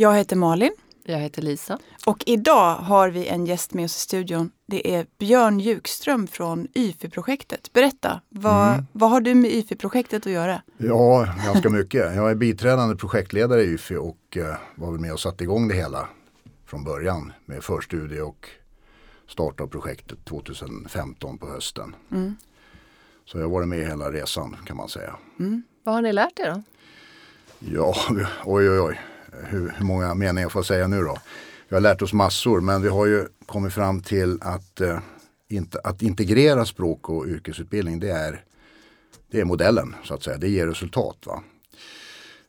[0.00, 0.72] Jag heter Malin.
[1.04, 1.78] Jag heter Lisa.
[2.06, 4.50] Och idag har vi en gäst med oss i studion.
[4.66, 7.72] Det är Björn Ljukström från YFI-projektet.
[7.72, 8.86] Berätta, vad, mm.
[8.92, 10.62] vad har du med YFI-projektet att göra?
[10.76, 12.14] Ja, ganska mycket.
[12.14, 15.74] Jag är biträdande projektledare i YFI och eh, var väl med och satte igång det
[15.74, 16.08] hela
[16.66, 18.48] från början med förstudie och
[19.28, 21.94] start av projektet 2015 på hösten.
[22.10, 22.36] Mm.
[23.24, 25.16] Så jag har varit med hela resan kan man säga.
[25.38, 25.62] Mm.
[25.84, 26.62] Vad har ni lärt er då?
[27.58, 27.94] Ja,
[28.44, 29.00] oj oj oj.
[29.32, 31.18] Hur, hur många meningar får jag säga nu då?
[31.68, 34.98] Vi har lärt oss massor men vi har ju kommit fram till att, eh,
[35.48, 38.44] inte, att integrera språk och yrkesutbildning det är,
[39.30, 40.38] det är modellen så att säga.
[40.38, 41.16] Det ger resultat.
[41.26, 41.42] Va?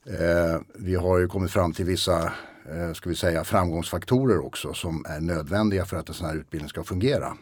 [0.06, 2.34] Eh, vi har ju kommit fram till vissa
[2.72, 6.70] eh, ska vi säga, framgångsfaktorer också som är nödvändiga för att en sån här utbildning
[6.70, 7.38] ska fungera.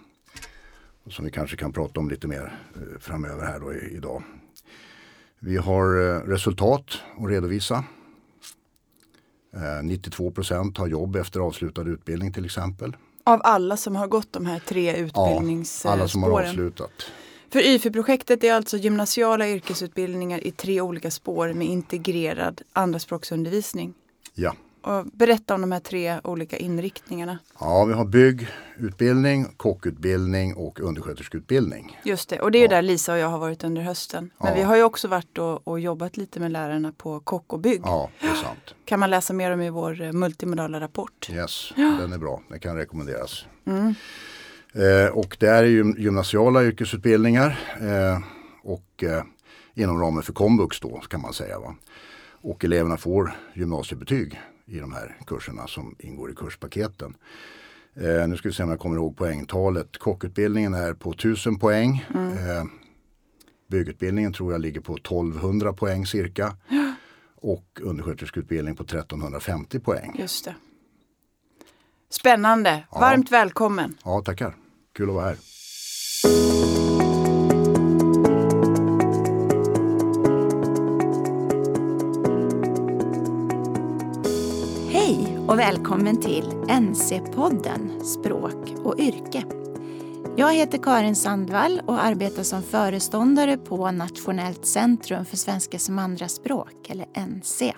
[1.10, 4.24] Som vi kanske kan prata om lite mer eh, framöver här då i, idag.
[5.40, 7.84] Vi har eh, resultat att redovisa.
[9.84, 12.96] 92 eh, procent har jobb efter avslutad utbildning till exempel.
[13.24, 15.98] Av alla som har gått de här tre utbildningsspåren?
[15.98, 16.92] Ja, alla som har avslutat.
[17.50, 23.94] För YFI-projektet är alltså gymnasiala yrkesutbildningar i tre olika spår med integrerad andraspråksundervisning?
[24.34, 24.56] Ja.
[24.82, 27.40] Och berätta om de här tre olika inriktningarna.
[27.60, 32.00] Ja, vi har byggutbildning, kockutbildning och undersköterskeutbildning.
[32.04, 32.68] Just det, och det är ja.
[32.68, 34.30] där Lisa och jag har varit under hösten.
[34.38, 34.56] Men ja.
[34.56, 37.82] vi har ju också varit och, och, jobbat lite med lärarna på kock och bygg.
[37.84, 38.76] Ja, det är sant.
[38.86, 41.30] Kan man läsa mer om i vår eh, multimodala rapport.
[41.32, 41.98] Yes, ja.
[42.00, 42.42] den är bra.
[42.50, 43.46] Den kan rekommenderas.
[43.66, 43.96] Mm.
[44.74, 48.20] Eh, och det är ju gymnasiala yrkesutbildningar eh,
[48.64, 49.24] och eh,
[49.74, 51.60] inom ramen för komvux då kan man säga.
[51.60, 51.76] Va?
[52.42, 57.18] Och eleverna får gymnasiebetyg i de här kurserna som ingår i kurspaketen.
[57.96, 59.98] Eh, nu ska vi se om jag kommer ihåg poängtalet.
[59.98, 62.06] Kockutbildningen är på 1000 poäng.
[62.16, 62.32] Mm.
[62.32, 62.64] Eh,
[63.68, 66.58] byggutbildningen tror jag ligger på 1200 poäng cirka.
[67.42, 70.16] Och undersköterskeutbildning på 1350 poäng.
[70.20, 70.56] Just det.
[72.10, 72.84] Spännande.
[72.92, 73.00] Ja.
[73.00, 73.98] Varmt välkommen.
[74.04, 74.56] Ja, tackar.
[74.94, 75.38] Kul att vara här.
[85.58, 89.44] Och välkommen till NC-podden Språk och yrke.
[90.38, 96.90] Jag heter Karin Sandvall och arbetar som föreståndare på Nationellt centrum för svenska som andraspråk,
[96.90, 97.74] eller NC.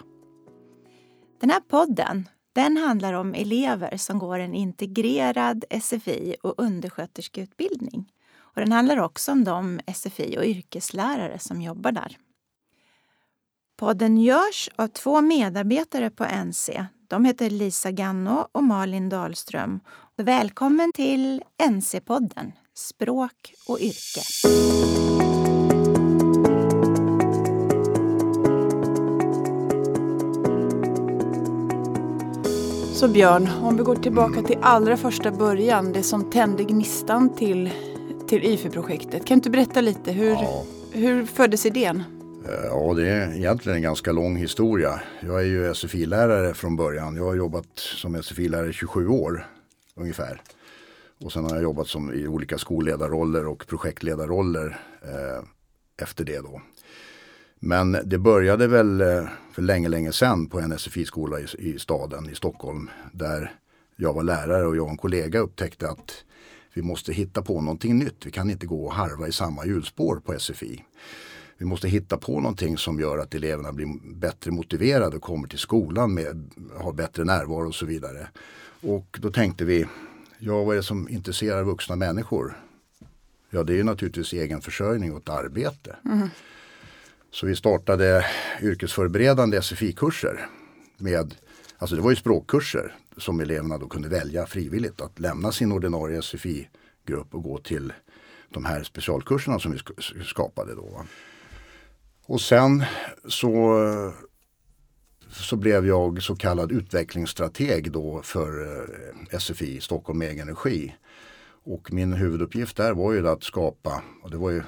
[1.41, 8.11] Den här podden den handlar om elever som går en integrerad SFI och undersköterskeutbildning.
[8.37, 12.17] Och den handlar också om de SFI och yrkeslärare som jobbar där.
[13.77, 19.79] Podden görs av två medarbetare på NC de heter Lisa Ganno och Malin Dahlström.
[20.17, 24.21] Välkommen till NC-podden Språk och yrke.
[32.93, 37.69] Så Björn, om vi går tillbaka till allra första början, det som tände gnistan till,
[38.27, 39.25] till YFI-projektet.
[39.25, 40.63] Kan du berätta lite, hur, ja.
[40.91, 42.18] hur föddes idén?
[42.45, 45.01] Eh, ja, det är egentligen en ganska lång historia.
[45.21, 47.15] Jag är ju SFI-lärare från början.
[47.15, 49.45] Jag har jobbat som SFI-lärare i 27 år
[49.95, 50.41] ungefär.
[51.23, 55.43] Och sen har jag jobbat som i olika skolledarroller och projektledarroller eh,
[56.01, 56.61] efter det då.
[57.59, 62.29] Men det började väl eh, för länge, länge sedan på en SFI-skola i, i staden
[62.29, 62.89] i Stockholm.
[63.11, 63.51] Där
[63.95, 66.23] jag var lärare och jag och en kollega upptäckte att
[66.73, 68.25] vi måste hitta på någonting nytt.
[68.25, 70.83] Vi kan inte gå och harva i samma hjulspår på SFI
[71.59, 75.59] vi måste hitta på någonting som gör att eleverna blir bättre motiverade och kommer till
[75.59, 78.27] skolan med har bättre närvaro och så vidare.
[78.81, 79.85] Och då tänkte vi,
[80.37, 82.57] ja vad är det som intresserar vuxna människor?
[83.49, 85.95] Ja det är naturligtvis egen försörjning och ett arbete.
[86.05, 86.29] Mm.
[87.31, 88.25] Så vi startade
[88.61, 90.47] yrkesförberedande SFI-kurser.
[90.97, 91.35] Med,
[91.77, 96.21] alltså det var ju språkkurser som eleverna då kunde välja frivilligt att lämna sin ordinarie
[96.21, 97.93] SFI-grupp och gå till
[98.49, 99.71] de här specialkurserna som
[100.15, 101.05] vi skapade då.
[102.29, 102.83] Och sen
[103.27, 103.79] så,
[105.31, 108.61] så blev jag så kallad utvecklingsstrateg då för
[109.31, 110.95] eh, SFI, Stockholm Egen Energi.
[111.63, 114.63] Och min huvuduppgift där var ju att skapa, och det var ju,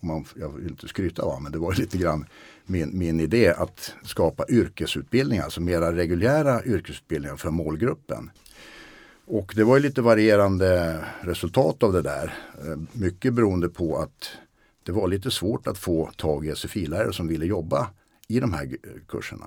[0.00, 2.26] man, jag vill inte skryta va, men det var lite grann
[2.64, 8.30] min, min idé att skapa yrkesutbildningar, alltså mera reguljära yrkesutbildningar för målgruppen.
[9.26, 12.34] Och det var ju lite varierande resultat av det där.
[12.64, 14.30] Eh, mycket beroende på att
[14.86, 17.90] det var lite svårt att få tag i SFI-lärare som ville jobba
[18.28, 18.76] i de här
[19.08, 19.46] kurserna.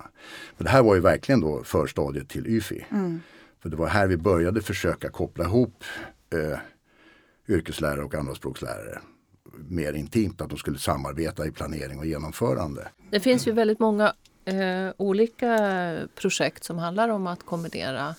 [0.56, 2.86] Men det här var ju verkligen då förstadiet till YFI.
[2.90, 3.20] Mm.
[3.62, 5.84] För det var här vi började försöka koppla ihop
[6.34, 6.58] eh,
[7.48, 8.98] yrkeslärare och andraspråkslärare
[9.68, 12.88] mer intimt, att de skulle samarbeta i planering och genomförande.
[13.10, 14.14] Det finns ju väldigt många
[14.44, 18.14] eh, olika projekt som handlar om att kombinera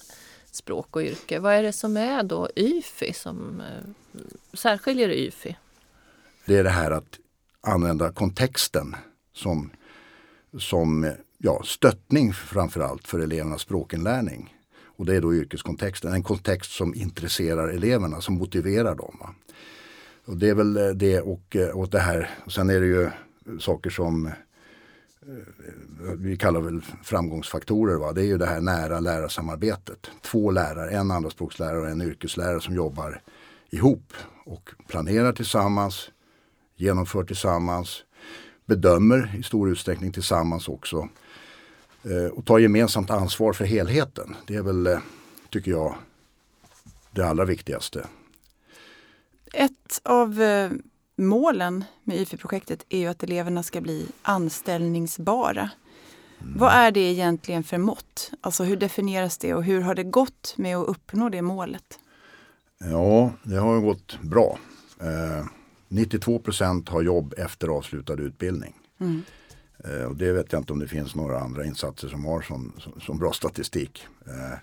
[0.52, 1.40] språk och yrke.
[1.40, 4.20] Vad är det som är då YFI som eh,
[4.54, 5.58] särskiljer YFI?
[6.46, 7.20] Det är det här att
[7.62, 8.96] använda kontexten
[9.34, 9.70] som,
[10.58, 14.56] som ja, stöttning framförallt för elevernas språkinlärning.
[15.02, 19.18] Och det är då yrkeskontexten, en kontext som intresserar eleverna, som motiverar dem.
[19.20, 19.30] Va?
[20.26, 22.30] Och det är väl eh, det och, eh, och det här.
[22.48, 23.10] Sen är det ju
[23.60, 24.34] saker som eh,
[26.18, 27.96] vi kallar väl framgångsfaktorer.
[27.96, 28.14] Va?
[28.14, 30.12] Det är ju det här nära lärarsamarbetet.
[30.22, 33.22] Två lärare, en andraspråkslärare och en yrkeslärare som jobbar
[33.70, 34.14] ihop
[34.46, 36.12] och planerar tillsammans,
[36.82, 38.04] genomför tillsammans,
[38.66, 41.10] bedömer i stor utsträckning tillsammans också
[42.04, 44.36] eh, och tar gemensamt ansvar för helheten.
[44.48, 45.00] Det är väl, eh,
[45.50, 45.96] tycker jag,
[47.12, 48.08] det allra viktigaste.
[49.54, 50.72] Ett av eh,
[51.16, 55.70] målen med IFI-projektet är ju att eleverna ska bli anställningsbara.
[56.42, 56.58] Mm.
[56.58, 58.32] Vad är det egentligen för mått?
[58.42, 62.00] Alltså hur definieras det och hur har det gått med att uppnå det målet?
[62.80, 64.58] Ja, det har gått bra.
[65.00, 65.46] Eh,
[65.92, 68.74] 92 procent har jobb efter avslutad utbildning.
[69.00, 69.22] Mm.
[69.84, 72.74] Eh, och det vet jag inte om det finns några andra insatser som har som,
[72.78, 74.08] som, som bra statistik.
[74.26, 74.58] Eh,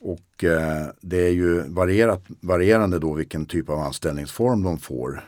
[0.00, 5.24] och eh, det är ju varierat, varierande då vilken typ av anställningsform de får.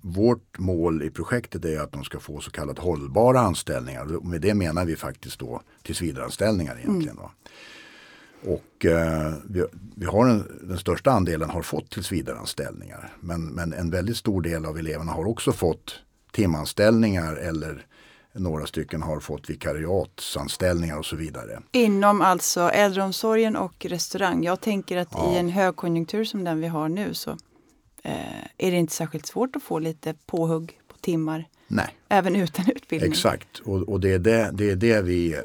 [0.00, 4.16] Vårt mål i projektet är att de ska få så kallat hållbara anställningar.
[4.16, 7.18] Och med det menar vi faktiskt då tillsvidareanställningar egentligen.
[7.18, 7.30] Mm.
[8.46, 9.64] Och eh, vi,
[9.96, 13.12] vi, har en, den största andelen har fått tillsvidareanställningar.
[13.20, 16.00] Men, men en väldigt stor del av eleverna har också fått
[16.32, 17.86] timanställningar eller
[18.34, 21.62] några stycken har fått vikariatsanställningar och så vidare.
[21.72, 24.44] Inom alltså äldreomsorgen och restaurang.
[24.44, 25.34] Jag tänker att ja.
[25.34, 27.30] i en högkonjunktur som den vi har nu så
[28.02, 31.48] eh, är det inte särskilt svårt att få lite påhugg på timmar.
[31.68, 31.96] Nej.
[32.08, 33.10] Även utan utbildning.
[33.10, 35.36] Exakt och, och det, är det, det är det vi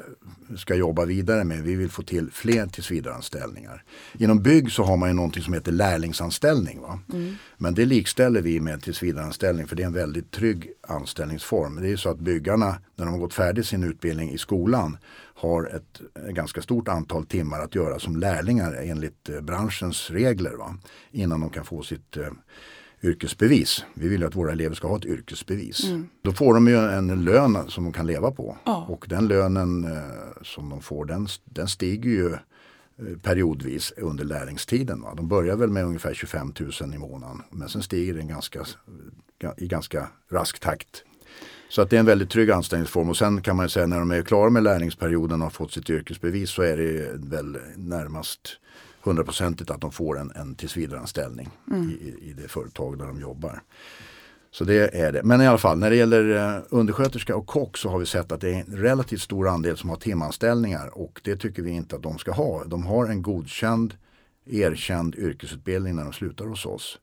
[0.55, 1.63] ska jobba vidare med.
[1.63, 3.83] Vi vill få till fler tillsvidareanställningar.
[4.17, 6.81] Inom bygg så har man ju någonting som heter lärlingsanställning.
[6.81, 6.99] Va?
[7.13, 7.35] Mm.
[7.57, 11.81] Men det likställer vi med tillsvidareanställning för det är en väldigt trygg anställningsform.
[11.81, 14.97] Det är så att byggarna när de har gått färdigt sin utbildning i skolan
[15.37, 20.53] har ett ganska stort antal timmar att göra som lärlingar enligt eh, branschens regler.
[20.53, 20.77] Va?
[21.11, 22.27] Innan de kan få sitt eh,
[23.03, 23.85] yrkesbevis.
[23.93, 25.83] Vi vill att våra elever ska ha ett yrkesbevis.
[25.83, 26.07] Mm.
[26.21, 28.57] Då får de ju en lön som de kan leva på.
[28.65, 28.85] Ja.
[28.89, 30.01] Och den lönen eh,
[30.41, 35.01] som de får den, den stiger ju eh, periodvis under lärlingstiden.
[35.01, 35.13] Va?
[35.15, 38.65] De börjar väl med ungefär 25 000 i månaden men sen stiger den ganska,
[39.57, 41.03] i ganska rask takt.
[41.69, 44.11] Så att det är en väldigt trygg anställningsform och sen kan man säga när de
[44.11, 48.59] är klara med lärlingsperioden och har fått sitt yrkesbevis så är det väl närmast
[49.07, 51.89] hundraprocentigt att de får en, en tillsvidareanställning mm.
[51.89, 53.61] i, i det företag där de jobbar.
[54.51, 55.23] Så det är det.
[55.23, 58.31] Men i alla fall när det gäller eh, undersköterska och kock så har vi sett
[58.31, 61.95] att det är en relativt stor andel som har timanställningar och det tycker vi inte
[61.95, 62.63] att de ska ha.
[62.63, 63.93] De har en godkänd,
[64.45, 66.99] erkänd yrkesutbildning när de slutar hos oss.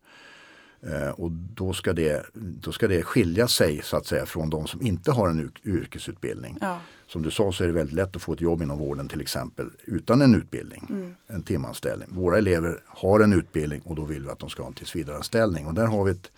[0.87, 4.67] Eh, och då ska, det, då ska det skilja sig så att säga från de
[4.67, 6.59] som inte har en yrkesutbildning.
[6.61, 6.79] Ja.
[7.15, 9.21] Som du sa så är det väldigt lätt att få ett jobb inom vården till
[9.21, 10.87] exempel utan en utbildning.
[10.91, 11.15] Mm.
[11.27, 12.09] En timanställning.
[12.13, 15.67] Våra elever har en utbildning och då vill vi att de ska ha en tillsvidareanställning.
[15.67, 16.33] Och där har vi ett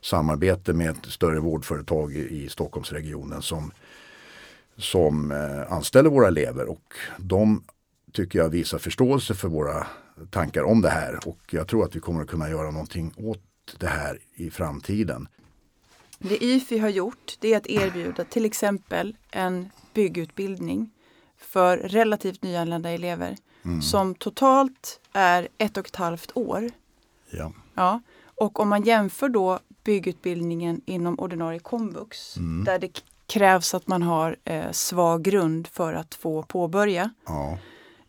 [0.00, 3.72] samarbete med ett större vårdföretag i, Stockholmsregionen som,
[4.76, 7.62] som eh, anställer våra elever och de
[8.12, 9.86] tycker jag visar förståelse för våra
[10.30, 13.42] tankar om det här och jag tror att vi kommer att kunna göra någonting åt
[13.78, 15.28] det här i framtiden.
[16.18, 20.90] Det IFI har gjort det är att erbjuda till exempel en byggutbildning
[21.38, 23.82] för relativt nyanlända elever mm.
[23.82, 26.70] som totalt är ett och ett halvt år.
[27.30, 27.52] Ja.
[27.74, 28.00] Ja.
[28.40, 32.64] Och om man jämför då byggutbildningen inom ordinarie komvux mm.
[32.64, 37.10] där det krävs att man har eh, svag grund för att få påbörja.
[37.26, 37.58] Ja.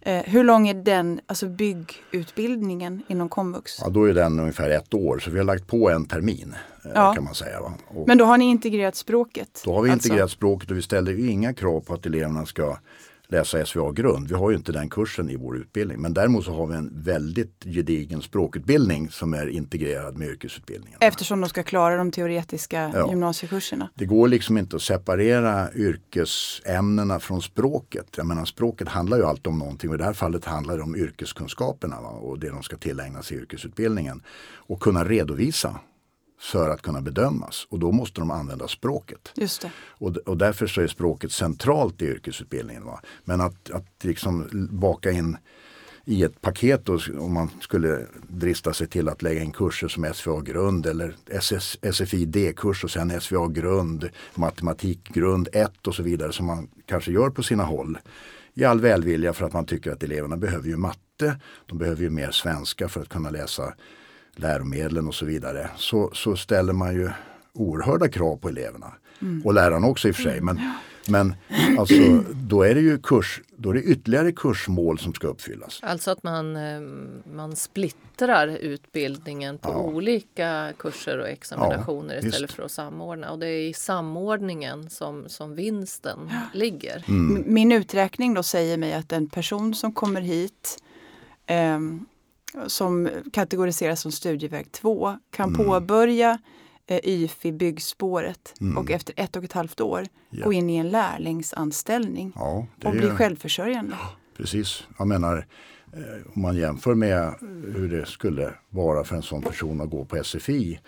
[0.01, 3.79] Eh, hur lång är den, alltså byggutbildningen inom komvux?
[3.81, 6.55] Ja, då är den ungefär ett år så vi har lagt på en termin.
[6.87, 7.13] Eh, ja.
[7.13, 7.59] kan man säga.
[8.07, 9.61] Men då har ni integrerat språket?
[9.65, 10.07] Då har vi alltså.
[10.07, 12.77] integrerat språket och vi ställer ju inga krav på att eleverna ska
[13.27, 14.27] läsa SVA-grund.
[14.27, 16.01] Vi har ju inte den kursen i vår utbildning.
[16.01, 20.97] Men däremot så har vi en väldigt gedigen språkutbildning som är integrerad med yrkesutbildningen.
[21.01, 23.09] Eftersom de ska klara de teoretiska ja.
[23.09, 23.89] gymnasiekurserna.
[23.95, 28.07] Det går liksom inte att separera yrkesämnena från språket.
[28.17, 30.83] Jag menar språket handlar ju alltid om någonting och i det här fallet handlar det
[30.83, 32.09] om yrkeskunskaperna va?
[32.09, 34.23] och det de ska tillägna sig i yrkesutbildningen.
[34.55, 35.79] Och kunna redovisa
[36.39, 39.31] för att kunna bedömas och då måste de använda språket.
[39.35, 39.71] Just det.
[39.79, 42.85] Och, och därför så är språket centralt i yrkesutbildningen.
[42.85, 42.99] Va?
[43.23, 45.37] Men att, att liksom baka in
[46.05, 50.13] i ett paket då, om man skulle drista sig till att lägga in kurser som
[50.13, 57.11] SVA-grund eller SS, SFI-D-kurs och sen SVA-grund, matematikgrund 1 och så vidare som man kanske
[57.11, 57.97] gör på sina håll.
[58.53, 62.09] I all välvilja för att man tycker att eleverna behöver ju matte, de behöver ju
[62.09, 63.73] mer svenska för att kunna läsa
[64.39, 65.69] läromedlen och så vidare.
[65.75, 67.09] Så, så ställer man ju
[67.53, 68.93] oerhörda krav på eleverna.
[69.21, 69.41] Mm.
[69.45, 70.41] Och lärarna också i och för sig.
[70.41, 70.59] Men,
[71.07, 71.33] men
[71.79, 75.79] alltså, då är det ju kurs, då är det ytterligare kursmål som ska uppfyllas.
[75.83, 76.81] Alltså att man, eh,
[77.33, 79.77] man splittrar utbildningen på ja.
[79.77, 83.31] olika kurser och examinationer ja, istället för att samordna.
[83.31, 86.41] Och det är i samordningen som, som vinsten ja.
[86.53, 87.05] ligger.
[87.07, 87.43] Mm.
[87.45, 90.83] Min uträkning då säger mig att en person som kommer hit
[91.45, 91.79] eh,
[92.67, 95.65] som kategoriseras som studieväg 2 kan mm.
[95.65, 96.37] påbörja
[96.87, 98.77] eh, YFI byggspåret mm.
[98.77, 100.45] och efter ett och ett halvt år ja.
[100.45, 103.15] gå in i en lärlingsanställning ja, och bli är...
[103.15, 103.95] självförsörjande.
[104.37, 105.47] Precis, jag menar
[105.93, 107.33] eh, om man jämför med
[107.75, 110.79] hur det skulle vara för en sån person att gå på SFI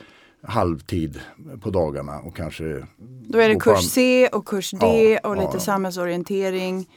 [0.41, 1.19] halvtid
[1.61, 2.85] på dagarna och kanske...
[3.27, 5.59] Då är det kurs C och kurs D ja, och lite ja.
[5.59, 6.89] samhällsorientering.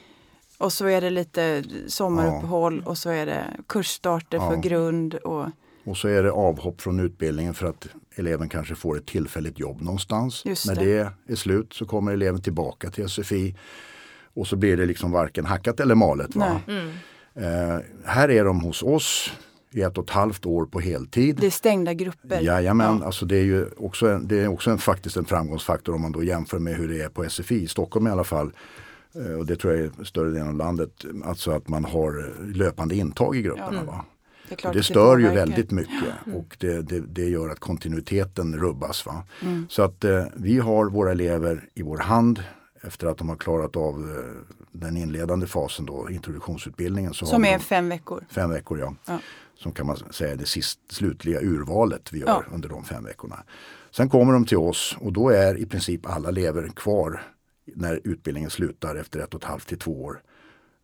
[0.63, 2.91] Och så är det lite sommaruppehåll ja.
[2.91, 4.49] och så är det kursstarter ja.
[4.49, 5.15] för grund.
[5.15, 5.45] Och...
[5.85, 9.81] och så är det avhopp från utbildningen för att eleven kanske får ett tillfälligt jobb
[9.81, 10.45] någonstans.
[10.45, 11.11] Just När det.
[11.27, 13.55] det är slut så kommer eleven tillbaka till SFI
[14.33, 16.35] och så blir det liksom varken hackat eller malet.
[16.35, 16.61] Va?
[16.67, 16.89] Mm.
[17.35, 19.31] Eh, här är de hos oss
[19.71, 21.37] i ett och ett halvt år på heltid.
[21.39, 22.41] Det är stängda grupper.
[22.41, 23.05] Jajamän, ja.
[23.05, 26.11] alltså det är ju också, en, det är också en, faktiskt en framgångsfaktor om man
[26.11, 27.63] då jämför med hur det är på SFI.
[27.63, 28.51] I Stockholm i alla fall
[29.37, 33.35] och det tror jag är större delen av landet, alltså att man har löpande intag
[33.35, 33.67] i grupperna.
[33.69, 33.85] Mm.
[33.85, 34.05] Va?
[34.49, 36.37] Det, det stör ju väldigt mycket mm.
[36.37, 39.05] och det, det, det, gör att kontinuiteten rubbas.
[39.05, 39.23] Va?
[39.41, 39.65] Mm.
[39.69, 42.43] Så att eh, vi har våra elever i vår hand
[42.81, 47.13] efter att de har klarat av eh, den inledande fasen då, introduktionsutbildningen.
[47.13, 48.25] Så Som är fem veckor?
[48.29, 48.95] Fem veckor ja.
[49.07, 49.19] ja.
[49.55, 52.43] Som kan man säga är det sist, slutliga urvalet vi gör ja.
[52.53, 53.43] under de fem veckorna.
[53.91, 57.21] Sen kommer de till oss och då är i princip alla elever kvar
[57.65, 60.21] när utbildningen slutar efter ett och ett halvt till två år.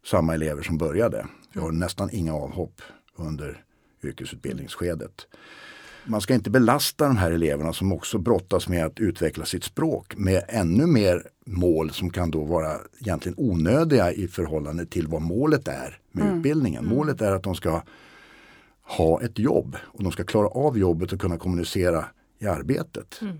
[0.05, 1.27] Samma elever som började.
[1.53, 2.81] Vi har nästan inga avhopp
[3.15, 3.63] under
[4.03, 5.27] yrkesutbildningsskedet.
[6.05, 10.17] Man ska inte belasta de här eleverna som också brottas med att utveckla sitt språk
[10.17, 15.67] med ännu mer mål som kan då vara egentligen onödiga i förhållande till vad målet
[15.67, 16.38] är med mm.
[16.38, 16.83] utbildningen.
[16.83, 16.95] Mm.
[16.95, 17.81] Målet är att de ska
[18.81, 22.05] ha ett jobb och de ska klara av jobbet och kunna kommunicera
[22.39, 23.19] i arbetet.
[23.21, 23.38] Mm.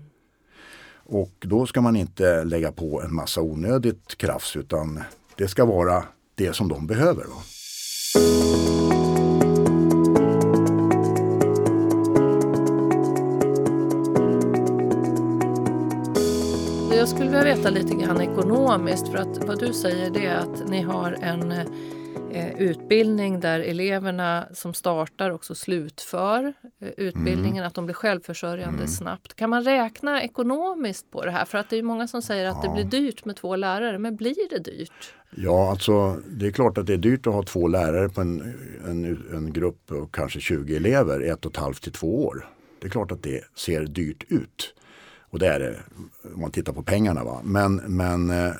[1.12, 5.00] Och då ska man inte lägga på en massa onödigt krafs utan
[5.36, 7.24] det ska vara det som de behöver.
[7.24, 7.42] Då.
[16.96, 20.68] Jag skulle vilja veta lite grann ekonomiskt för att vad du säger det är att
[20.68, 21.66] ni har en eh,
[22.58, 27.66] utbildning där eleverna som startar också slutför eh, utbildningen, mm.
[27.66, 28.88] att de blir självförsörjande mm.
[28.88, 29.34] snabbt.
[29.34, 31.44] Kan man räkna ekonomiskt på det här?
[31.44, 32.68] För att det är många som säger att ja.
[32.68, 35.14] det blir dyrt med två lärare, men blir det dyrt?
[35.36, 38.54] Ja, alltså det är klart att det är dyrt att ha två lärare på en,
[38.86, 42.46] en, en grupp och kanske 20 elever ett och ett halvt till två år.
[42.80, 44.74] Det är klart att det ser dyrt ut.
[45.30, 45.76] Och det är det
[46.34, 47.24] om man tittar på pengarna.
[47.24, 47.40] Va?
[47.44, 48.52] Men, men eh,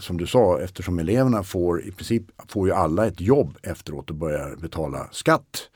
[0.00, 4.16] som du sa, eftersom eleverna får i princip får ju alla ett jobb efteråt och
[4.16, 5.70] börjar betala skatt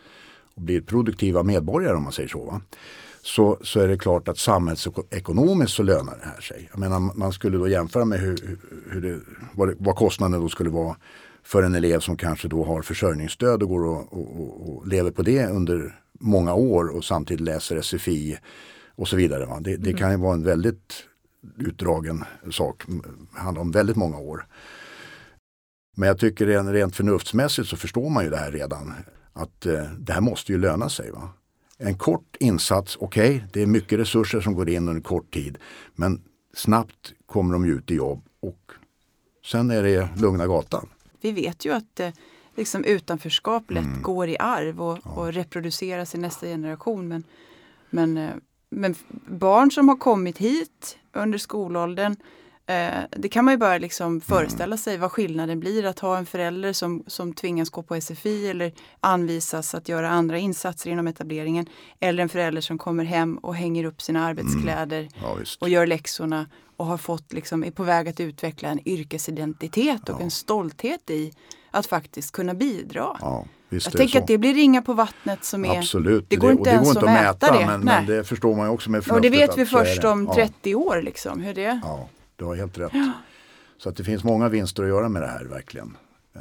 [0.55, 2.45] och blir produktiva medborgare om man säger så.
[2.45, 2.61] Va?
[3.23, 6.69] Så, så är det klart att samhällsekonomiskt så lönar det här sig.
[6.71, 8.59] Jag menar, man skulle då jämföra med hur,
[8.91, 9.21] hur det,
[9.53, 10.97] vad, vad kostnaden då skulle vara
[11.43, 15.23] för en elev som kanske då har försörjningsstöd och går och, och, och lever på
[15.23, 18.39] det under många år och samtidigt läser SFI
[18.95, 19.61] och så vidare.
[19.61, 19.99] Det, det mm.
[19.99, 21.05] kan ju vara en väldigt
[21.59, 22.83] utdragen sak.
[22.87, 24.47] Det handlar om väldigt många år.
[25.97, 28.95] Men jag tycker rent förnuftsmässigt så förstår man ju det här redan.
[29.33, 31.11] Att eh, det här måste ju löna sig.
[31.11, 31.31] Va?
[31.79, 35.59] En kort insats, okej, okay, det är mycket resurser som går in under kort tid.
[35.95, 36.23] Men
[36.55, 38.73] snabbt kommer de ut i jobb och
[39.45, 40.89] sen är det lugna gatan.
[41.21, 42.11] Vi vet ju att eh,
[42.57, 44.03] liksom utanförskap lätt mm.
[44.03, 45.11] går i arv och, ja.
[45.11, 47.09] och reproduceras i nästa generation.
[47.09, 47.25] Men,
[47.91, 48.31] men eh,
[48.73, 48.95] men
[49.27, 52.17] barn som har kommit hit under skolåldern
[52.67, 56.27] eh, det kan man ju bara liksom föreställa sig vad skillnaden blir att ha en
[56.27, 61.67] förälder som, som tvingas gå på SFI eller anvisas att göra andra insatser inom etableringen.
[62.01, 65.13] Eller en förälder som kommer hem och hänger upp sina arbetskläder mm.
[65.23, 70.09] ja, och gör läxorna och har fått, liksom, är på väg att utveckla en yrkesidentitet
[70.09, 70.25] och ja.
[70.25, 71.33] en stolthet i
[71.71, 73.17] att faktiskt kunna bidra.
[73.21, 73.45] Ja.
[73.73, 75.79] Visst jag tänker att det blir ringa på vattnet som är...
[75.79, 77.67] Absolut, det går det, inte, det ens går inte att mäta, det.
[77.67, 80.75] Men, men, det förstår man ju också med Och det vet vi först om 30
[80.75, 82.91] år liksom, hur det Ja, du har helt rätt.
[82.95, 83.13] Ja.
[83.79, 85.97] Så att det finns många vinster att göra med det här verkligen.
[86.35, 86.41] Eh,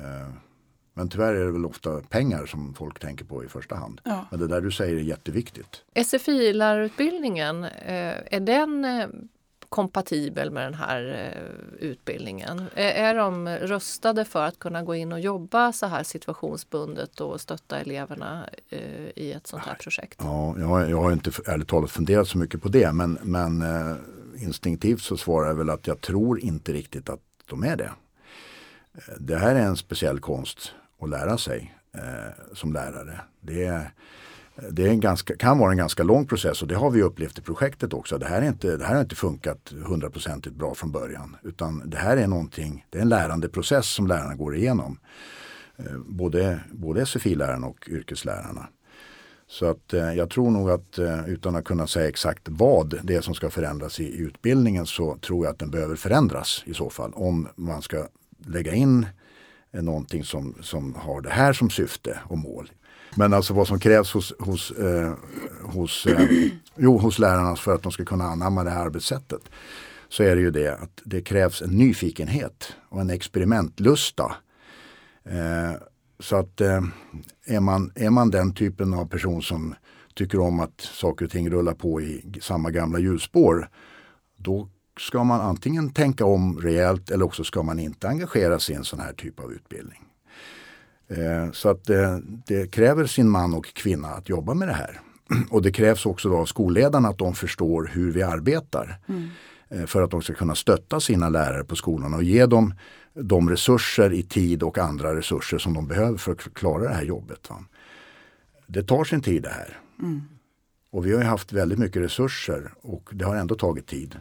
[0.94, 4.02] Men tyvärr är det väl ofta pengar som folk tänker på i första hand.
[4.04, 4.26] Ja.
[4.32, 5.84] Men det där du säger är jätteviktigt.
[5.96, 9.08] SFI-lärarutbildningen, eh, är den eh,
[9.72, 12.66] kompatibel med den här eh, utbildningen?
[12.76, 17.80] Är, de rustade för att kunna gå in och jobba så här situationsbundet och stötta
[17.80, 18.80] eleverna eh,
[19.16, 20.20] i ett sånt här projekt?
[20.24, 23.96] Ja, jag, jag har inte ärligt talat funderat så mycket på det men, men eh,
[24.44, 27.92] instinktivt så svarar jag väl att jag tror inte riktigt att de är det.
[29.20, 33.22] Det här är en speciell konst att lära sig eh, som lärare.
[33.42, 33.92] Det, är,
[34.72, 37.38] det är en ganska, kan vara en ganska lång process och det har vi upplevt
[37.38, 38.18] i projektet också.
[38.18, 41.36] Det här, är inte, det här har inte funkat hundraprocentigt bra från början.
[41.44, 45.00] Utan det här är någonting, det är en lärande process som lärarna går igenom.
[45.78, 48.68] Eh, både, både SFI-lärarna och yrkeslärarna.
[49.48, 53.16] Så att eh, jag tror nog att eh, utan att kunna säga exakt vad det
[53.16, 56.74] är som ska förändras i, i utbildningen så tror jag att den behöver förändras i
[56.74, 57.14] så fall.
[57.14, 58.08] Om man ska
[58.46, 59.06] lägga in
[59.72, 62.72] eh, någonting som, som har det här som syfte och mål.
[63.16, 65.14] Men alltså vad som krävs hos, hos, eh,
[65.62, 66.30] hos, eh,
[66.76, 69.42] jo, hos lärarna för att de ska kunna anamma det här arbetssättet.
[70.10, 74.36] Så är det ju det att det krävs en nyfikenhet och en experimentlusta.
[75.26, 75.82] Eh,
[76.20, 76.82] så att eh,
[77.46, 79.76] är, man, är man den typen av person som
[80.16, 83.70] tycker om att saker och ting rullar på i samma gamla hjulspår.
[84.38, 88.78] Då ska man antingen tänka om rejält eller också ska man inte engagera sig i
[88.78, 90.11] en sån här typ av utbildning.
[91.18, 95.02] Eh, så att eh, det kräver sin man och kvinna att jobba med det här.
[95.50, 99.00] Och det krävs också då av skolledarna att de förstår hur vi arbetar.
[99.70, 102.74] Eh, För att de ska kunna stötta sina lärare på skolan och ge dem
[103.14, 107.04] de resurser i tid och andra resurser som de behöver för att klara det här
[107.04, 107.50] jobbet.
[108.68, 109.78] Det tar sin tid det här.
[110.92, 114.16] Och vi har ju haft väldigt mycket resurser och det har ändå tagit tid.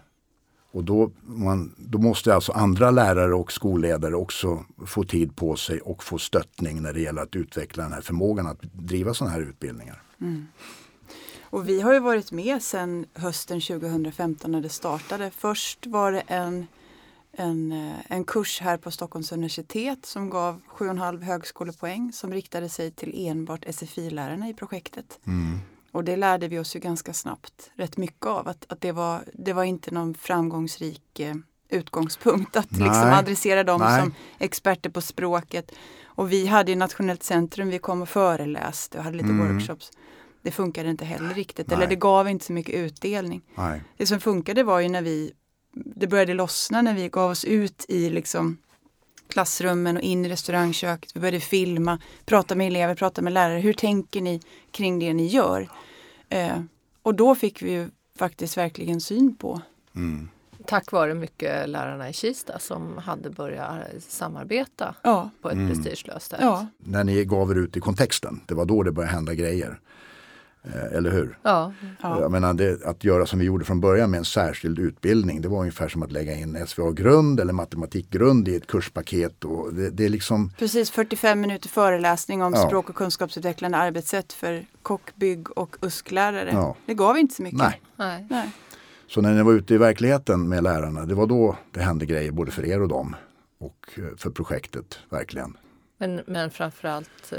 [0.72, 5.80] Och då, man, då måste alltså andra lärare och skolledare också få tid på sig
[5.80, 9.40] och få stöttning när det gäller att utveckla den här förmågan att driva sådana här
[9.40, 10.02] utbildningar.
[11.42, 15.30] Och vi har ju varit med sedan hösten 2015 när det startade.
[15.30, 16.66] Först var det en,
[17.32, 22.90] en, eh, en kurs här på Stockholms universitet som gav 7,5 högskolepoäng som riktade sig
[22.90, 25.18] till enbart SFI-lärarna i projektet.
[25.92, 28.48] Och det lärde vi oss ju ganska snabbt rätt mycket av.
[28.48, 31.34] Att, att det, var, det var inte någon framgångsrik eh,
[31.68, 34.00] utgångspunkt att liksom adressera dem Nej.
[34.00, 35.72] som experter på språket.
[36.04, 39.90] Och vi hade ju Nationellt centrum, vi kom och föreläste och hade lite workshops.
[40.42, 41.76] Det funkade inte heller riktigt, Nej.
[41.76, 43.42] eller det gav inte så mycket utdelning.
[43.96, 45.32] Det som funkade var ju när vi,
[45.72, 48.58] det började lossna när vi gav oss ut i liksom
[49.30, 51.16] klassrummen och in i restaurangköket.
[51.16, 53.58] Vi började filma, prata med elever, prata med lärare.
[53.60, 54.40] Hur tänker ni
[54.70, 55.68] kring det ni gör?
[56.28, 56.60] Eh,
[57.02, 57.88] och då fick vi ju
[58.18, 59.60] faktiskt verkligen syn på.
[60.66, 66.38] Tack vare mycket lärarna i Kista som hade börjat samarbeta Ja, på ett prestigelöst sätt.
[66.42, 69.80] ja, När ni gav er ut i kontexten, det var då det började hända grejer.
[70.62, 71.38] Eh, eller hur?
[71.42, 72.20] Ja, ja.
[72.20, 75.40] Jag menar, det, att göra som vi gjorde från början med en särskild utbildning.
[75.42, 79.44] Det var ungefär som att lägga in SVA-grund eller matematikgrund i ett kurspaket.
[79.44, 82.66] Och det, det är liksom, Precis 45 minuter föreläsning om Ja.
[82.66, 86.50] språk och kunskapsutvecklande arbetssätt för kock, bygg och usklärare.
[86.52, 86.76] Ja.
[86.86, 87.58] Det gav inte så mycket.
[87.58, 87.80] nej.
[87.96, 88.26] nej.
[88.30, 88.50] Nej.
[89.08, 92.32] Så när ni var ute i verkligheten med lärarna, det var då det hände grejer
[92.32, 93.16] både för er och dem.
[93.60, 95.56] Och eh, för projektet, verkligen.
[95.98, 97.38] Men, men framförallt eh,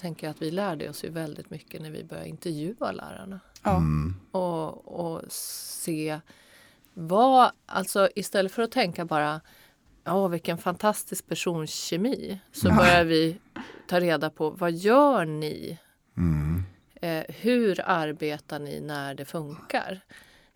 [0.00, 3.40] tänker jag att vi lärde oss ju väldigt mycket när vi började intervjua lärarna.
[3.62, 3.82] Ja.
[4.30, 6.20] Och, och se
[6.94, 9.40] vad, alltså istället för att tänka bara
[10.04, 12.40] Ja, vilken fantastisk personkemi.
[12.52, 13.38] Så börjar vi
[13.88, 15.78] ta reda på vad gör ni?
[17.02, 20.00] Eh, hur arbetar ni när det funkar?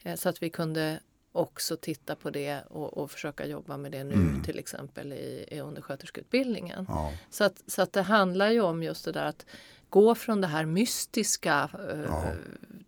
[0.03, 1.01] Eh, så att vi kunde
[1.35, 5.61] också titta på det och, och försöka jobba med det nu till exempel i, i
[5.61, 6.87] undersköterskeutbildningen.
[6.89, 7.13] Ja.
[7.31, 9.47] Så, att, så att det handlar ju om just det där att
[9.89, 12.25] gå från det här mystiska eh,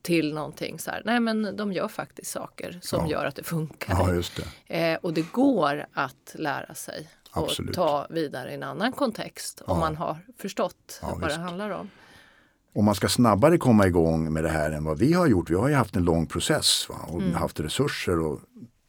[0.02, 1.02] till någonting så här.
[1.04, 3.10] Nej men de gör faktiskt saker som Ja.
[3.12, 3.94] gör att det funkar.
[4.14, 4.22] ja,
[4.66, 4.76] det.
[4.92, 7.74] Eh, och det går att lära sig och Absolut.
[7.74, 9.80] ta vidare i en annan kontext om Ja.
[9.80, 11.90] man har förstått Ja, vad det handlar om.
[12.76, 15.50] Om man ska snabbare komma igång med det här än vad vi har gjort.
[15.50, 16.96] Vi har ju haft en lång process va?
[17.08, 18.40] och haft resurser att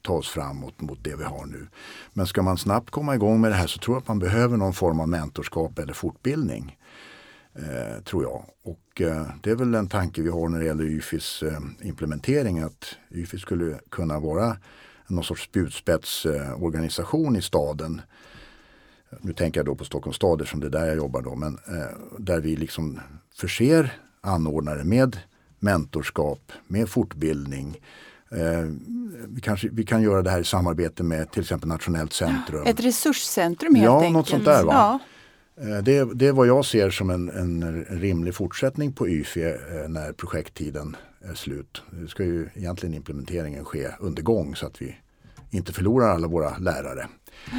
[0.02, 1.66] ta oss framåt mot det vi har nu.
[2.12, 4.56] Men ska man snabbt komma igång med det här så tror jag att man behöver
[4.56, 6.76] någon form av mentorskap eller fortbildning.
[7.54, 8.44] Eh, tror jag.
[8.62, 12.58] Och eh, det är väl en tanke vi har när det gäller YFIs eh, implementering.
[12.58, 14.56] Att YFI skulle kunna vara
[15.06, 18.00] någon sorts spjutspetsorganisation i staden.
[19.20, 21.34] Nu tänker jag då på Stockholms stad eftersom det är där jag jobbar då.
[21.34, 23.00] Men eh, där vi liksom
[23.38, 25.16] förser anordnare med
[25.58, 27.80] mentorskap, med fortbildning.
[28.30, 28.70] Eh,
[29.28, 32.66] vi, kanske, vi kan göra det här i samarbete med till exempel Nationellt centrum.
[32.66, 34.12] Ett resurscentrum helt Ja, enkelt.
[34.14, 34.72] något sånt där, va?
[34.72, 34.98] Ja,
[35.60, 39.88] Eh, det, det är vad jag ser som en, en rimlig fortsättning på YFE eh,
[39.88, 40.96] när projekttiden
[41.30, 41.82] är slut.
[41.90, 44.96] Det ska ju egentligen implementeringen ske under gång så att vi
[45.50, 47.00] inte förlorar alla våra lärare.
[47.00, 47.58] Eh,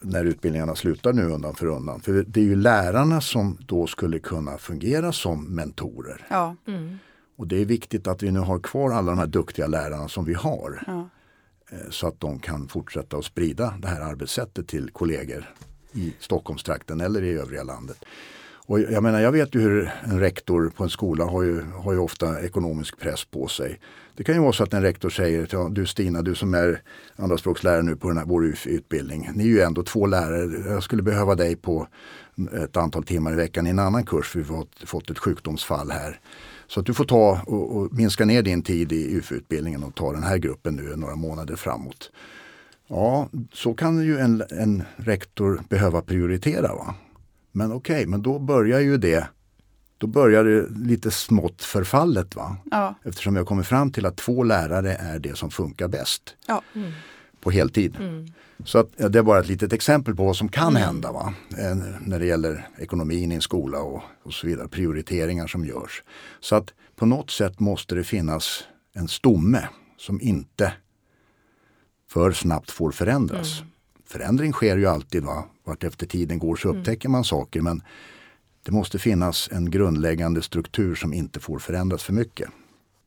[0.00, 2.00] när utbildningarna slutar nu undan för undan.
[2.00, 6.26] För det är ju lärarna som då skulle kunna fungera som mentorer.
[6.30, 6.56] Ja.
[6.66, 6.98] Mm.
[7.36, 10.24] Och det är viktigt att vi nu har kvar alla de här duktiga lärarna som
[10.24, 10.82] vi har.
[10.86, 11.08] Ja.
[11.70, 15.54] Eh, Så att de kan fortsätta att sprida det här arbetssättet till kollegor
[15.92, 18.04] i Stockholmstrakten eller i övriga landet.
[18.66, 21.92] Och jag menar, jag vet ju hur en rektor på en skola har ju, har
[21.92, 23.80] ju ofta ekonomisk press på sig.
[24.16, 26.82] Det kan ju vara så att en rektor säger till du Stina, du som är
[27.16, 29.30] andraspråkslärare nu på den här, vår utbildning.
[29.34, 30.70] Ni är ju ändå två lärare.
[30.70, 31.86] Jag skulle behöva dig på
[32.64, 35.90] ett antal timmar i veckan i en annan kurs för vi har fått, ett sjukdomsfall
[35.90, 36.20] här.
[36.66, 40.12] Så att du får ta och, och minska ner din tid i UF-utbildningen och ta
[40.12, 42.10] den här gruppen nu några månader framåt.
[42.88, 46.74] Ja, så kan ju en, en rektor behöva prioritera.
[46.74, 46.94] Va?
[47.56, 49.28] Men okej, men då börjar ju det
[49.98, 52.36] då börjar det lite smått förfallet.
[52.36, 52.56] Va?
[52.70, 52.94] Ja.
[53.04, 56.62] Eftersom vi har kommit fram till att två lärare är det som funkar bäst Ja.
[57.40, 57.96] på heltid.
[58.64, 61.34] Så att, det är bara ett litet exempel på vad som kan hända va?
[61.58, 64.68] Eh, när det gäller ekonomin i en skola och, och så vidare.
[64.68, 66.02] Prioriteringar som görs.
[66.40, 70.72] Så att på något sätt måste det finnas en stomme som inte
[72.10, 73.62] för snabbt får förändras.
[74.06, 75.24] Förändring sker ju alltid.
[75.24, 75.44] Va?
[75.64, 77.60] Vart efter tiden går så upptäcker man saker.
[77.60, 77.82] Men
[78.62, 82.48] det måste finnas en grundläggande struktur som inte får förändras för mycket.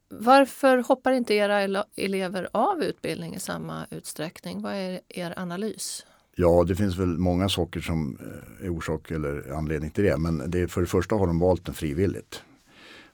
[0.09, 4.62] Varför hoppar inte era ele- elever av utbildning i samma utsträckning?
[4.62, 6.05] Vad är er analys?
[6.35, 8.17] Ja, det finns väl många saker som
[8.59, 10.17] eh, är orsak eller anledning till det.
[10.17, 12.43] Men det, är- för det första har de valt den frivilligt.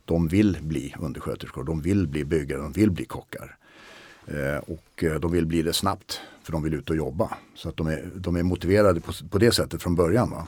[0.06, 3.58] De vill bli undersköterskor, de vill bli byggare, de vill bli kockar.
[4.28, 7.38] Eh, och eh, de vill bli det snabbt för de vill ut och jobba.
[7.56, 10.32] Så att de är, de är motiverade på, på det sättet från början.
[10.32, 10.48] Va?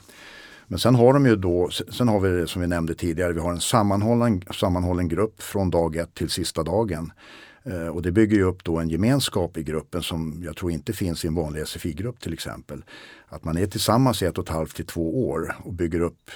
[0.66, 3.40] Men sen har de ju då, sen har vi det som vi nämnde tidigare, vi
[3.40, 7.12] har en sammanhållen, sammanhållen grupp från dag ett till sista dagen.
[7.64, 10.92] Eh, och det bygger ju upp då en gemenskap i gruppen som jag tror inte
[10.92, 12.84] finns i en vanlig SFI-grupp till exempel.
[13.28, 16.30] Att man är tillsammans i ett och ett halvt till två år och bygger upp,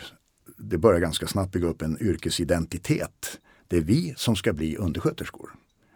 [0.59, 3.39] det börjar ganska snabbt bygga upp en yrkesidentitet.
[3.69, 5.51] Det är vi som ska bli undersköterskor.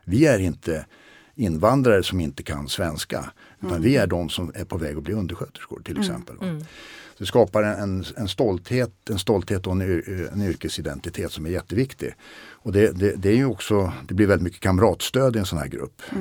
[0.05, 0.87] Vi är inte
[1.37, 3.31] invandrare som inte kan svenska.
[3.63, 6.37] Utan vi är de som är på väg att bli undersköterskor till exempel.
[6.37, 6.61] va.
[7.17, 9.81] Så det skapar en, en, stolthet, en stolthet och en,
[10.33, 12.15] en yrkesidentitet som är jätteviktig.
[12.51, 15.59] Och det, det, det, är ju också, det blir väldigt mycket kamratstöd i en sån
[15.59, 16.03] här grupp.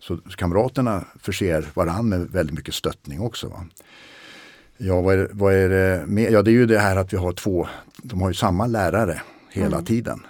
[0.00, 3.48] Så kamraterna förser varandra med väldigt mycket stöttning också.
[3.48, 3.66] Va?
[4.76, 6.30] Ja, vad är, vad är det mer?
[6.30, 9.22] Ja, det är ju det här att vi har två, de har ju samma lärare
[9.50, 10.20] hela tiden.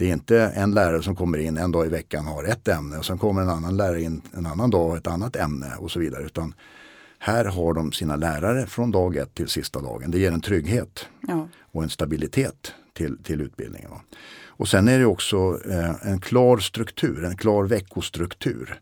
[0.00, 2.68] Det är inte en lärare som kommer in en dag i veckan och har ett
[2.68, 5.72] ämne och sen kommer en annan lärare in en annan dag och ett annat ämne
[5.78, 6.24] och så vidare.
[6.24, 6.54] Utan
[7.18, 10.10] här har de sina lärare från dag ett till sista dagen.
[10.10, 11.48] Det ger en trygghet Ja.
[11.72, 13.90] och en stabilitet till, till utbildningen.
[13.90, 14.00] va.
[14.46, 18.80] Och sen är det också eh, en klar struktur, en klar veckostruktur.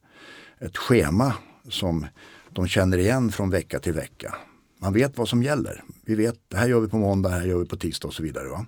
[0.59, 1.35] Ett schema
[1.68, 2.07] som
[2.50, 4.35] de känner igen från vecka till vecka.
[4.81, 5.83] Man vet vad som gäller.
[6.04, 8.14] Vi vet, det här gör vi på måndag, det här gör vi på tisdag och
[8.14, 8.48] så vidare.
[8.48, 8.66] Va?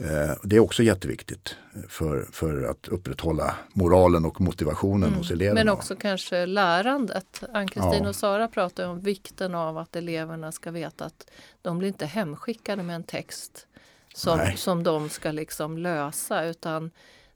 [0.00, 1.56] Eh, det är också jätteviktigt
[1.88, 5.60] för, för att upprätthålla moralen och motivationen hos eleverna.
[5.60, 7.42] Men också kanske lärandet.
[7.52, 8.08] Ann-Kristin Ja.
[8.08, 11.30] och Sara pratar om vikten av att eleverna ska veta att
[11.62, 13.66] de blir inte hemskickade med en text
[14.14, 14.56] som, Nej.
[14.56, 16.90] som de ska liksom lösa utan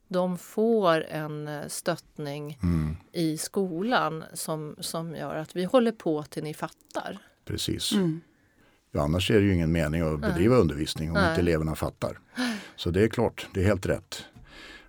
[0.07, 6.23] de får en eh, stöttning Mm, i skolan som, som gör att vi håller på
[6.23, 7.17] till ni fattar.
[7.45, 7.91] precis.
[7.91, 8.21] Mm.
[8.91, 11.29] Ja, annars är det ju ingen mening att bedriva undervisning om Nej.
[11.29, 12.19] inte eleverna fattar.
[12.75, 14.25] Så det är klart, det är helt rätt.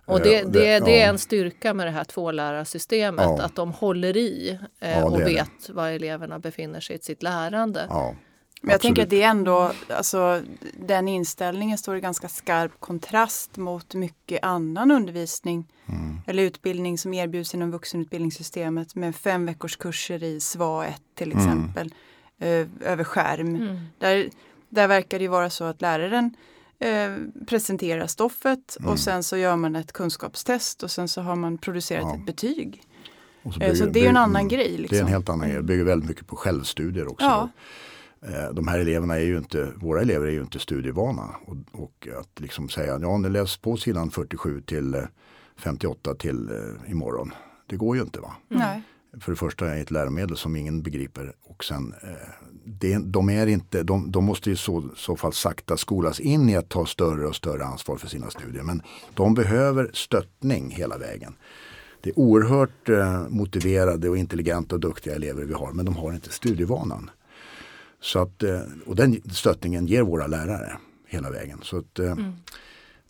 [0.05, 1.09] Och det, Eh, det, det är ja.
[1.11, 3.41] en styrka med det här tvålärarsystemet, Ja.
[3.43, 5.33] att de håller i eh, Ja, det och är det.
[5.33, 7.85] vet var eleverna befinner sig i sitt lärande.
[7.89, 8.15] Ja,
[8.61, 10.41] Men jag tänker att det är ändå, alltså
[10.87, 16.17] den inställningen står i ganska skarp kontrast mot mycket annan undervisning Mm.
[16.27, 21.93] eller utbildning som erbjuds inom vuxenutbildningssystemet med fem veckors kurser i SVA 1 till exempel,
[22.39, 23.55] eh, över skärm.
[23.55, 23.77] Mm.
[23.99, 24.29] Där,
[24.69, 26.35] där verkar det ju vara så att läraren
[26.79, 27.15] eh,
[27.47, 28.91] presenterar stoffet Mm.
[28.91, 32.15] och sen så gör man ett kunskapstest och sen så har man producerat Ja.
[32.15, 32.81] ett betyg.
[33.43, 34.67] Och Eh, så det är en annan grej.
[34.67, 35.07] Det är en Liksom.
[35.07, 35.57] helt annan grej.
[35.57, 37.25] Det bygger väldigt mycket på självstudier också.
[37.25, 37.49] Ja.
[38.21, 41.35] Eh, De här eleverna är ju inte, våra elever är ju inte studievana.
[41.45, 45.01] Och, och att liksom säga, ja ni läs på sidan 47 till eh,
[45.57, 47.31] 58 till eh, imorgon.
[47.67, 48.35] Det går ju inte va.
[48.47, 48.81] Nej.
[49.21, 52.09] För det första är det ett läromedel som ingen begriper och sen eh,
[52.67, 56.55] det, de, är inte, de, de måste i så, så fall sakta skolas in i
[56.55, 58.63] att ta större och större ansvar för sina studier.
[58.63, 58.81] Men
[59.13, 61.33] de behöver stöttning hela vägen.
[62.01, 66.13] Det är oerhört eh, motiverade och intelligenta och duktiga elever vi har men de har
[66.13, 67.09] inte studievanan.
[68.01, 70.77] Så att, eh, och den stöttningen ger våra lärare
[71.07, 71.59] hela vägen.
[71.63, 72.33] Så att, eh, mm.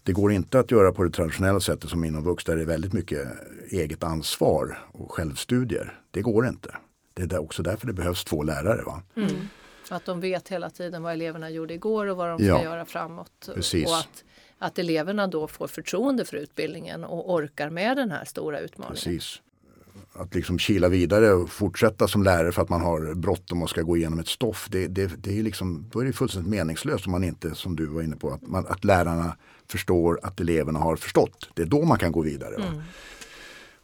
[0.03, 2.65] Det går inte att göra på det traditionella sättet som inom Vux där det är
[2.65, 3.27] väldigt mycket
[3.69, 5.99] eget ansvar och självstudier.
[6.11, 6.75] Det går inte.
[7.17, 8.83] Det är också därför det behövs två lärare.
[8.83, 9.01] Va?
[9.15, 9.47] Mm.
[9.89, 12.85] Att de vet hela tiden vad eleverna gjorde igår och vad de ska ja, göra
[12.85, 13.49] framåt.
[13.55, 13.87] Precis.
[13.87, 14.23] Och att,
[14.57, 18.95] att eleverna då får förtroende för utbildningen och orkar med den här stora utmaningen.
[18.95, 19.41] Precis.
[20.13, 23.81] Att liksom kila vidare och fortsätta som lärare för att man har bråttom och ska
[23.81, 24.67] gå igenom ett stoff.
[24.71, 27.85] Det, det, det är liksom, då är det fullständigt meningslöst om man inte, som du
[27.85, 31.49] var inne på, att, man, att lärarna förstår att eleverna har förstått.
[31.53, 32.55] Det är då man kan gå vidare.
[32.55, 32.81] Mm.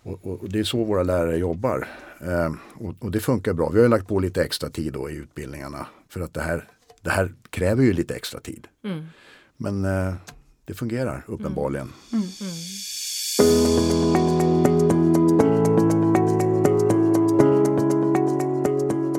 [0.03, 1.87] Och, och, det är så våra lärare jobbar.
[2.21, 3.69] Eh, och, och, det funkar bra.
[3.69, 5.87] Vi har lagt på lite extra tid då i utbildningarna.
[6.09, 6.67] För att det här,
[7.01, 8.67] det här kräver ju lite extra tid.
[8.83, 9.05] Mm.
[9.57, 10.13] Men eh,
[10.65, 11.93] det fungerar uppenbarligen.
[12.11, 12.23] Mm.
[12.41, 12.53] mm.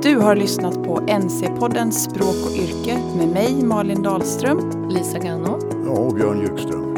[0.02, 5.90] Du har lyssnat på NC-podden Språk och yrke med mig Malin Dahlström, Lisa Ganno ja,
[5.90, 6.93] och Björn Ljungström.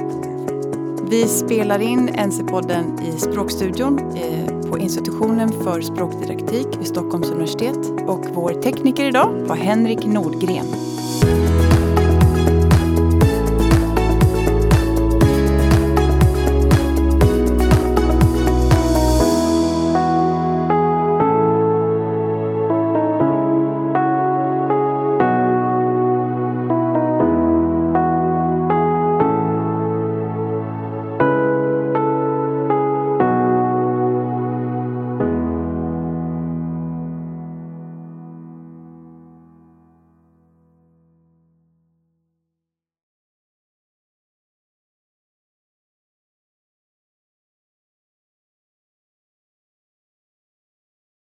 [1.08, 8.24] Vi spelar in NC-podden i Språkstudion eh, på institutionen för språkdidaktik vid Stockholms universitet och
[8.34, 10.66] vår tekniker idag var Henrik Nordgren.